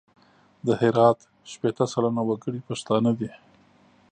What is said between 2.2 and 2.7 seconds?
وګړي